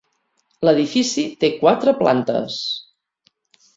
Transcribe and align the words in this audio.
L'edifici 0.67 1.25
té 1.43 1.51
quatre 1.59 1.95
plantes. 2.03 2.57